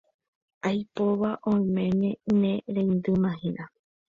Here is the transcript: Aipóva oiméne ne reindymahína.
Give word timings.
Aipóva 0.67 1.31
oiméne 1.51 2.09
ne 2.41 2.53
reindymahína. 2.75 3.63